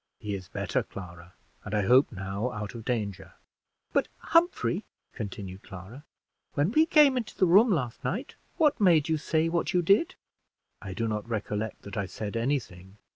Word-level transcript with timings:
"He 0.17 0.33
is 0.33 0.47
better, 0.47 0.81
Clara, 0.81 1.35
and 1.63 1.75
I 1.75 1.83
hope 1.83 2.11
now 2.11 2.49
out 2.53 2.73
of 2.73 2.83
danger." 2.83 3.33
"But, 3.93 4.07
Humphrey," 4.17 4.83
continued 5.13 5.61
Clara, 5.61 6.05
"when 6.55 6.71
we 6.71 6.87
came 6.87 7.17
into 7.17 7.37
the 7.37 7.45
room 7.45 7.69
last 7.69 8.03
night, 8.03 8.33
what 8.57 8.81
made 8.81 9.09
you 9.09 9.19
say 9.19 9.47
what 9.47 9.73
you 9.75 9.83
did?" 9.83 10.15
"I 10.81 10.95
do 10.95 11.07
not 11.07 11.29
recollect 11.29 11.83
that 11.83 11.97
I 11.97 12.07
said 12.07 12.35
any 12.35 12.57
thing." 12.57 12.97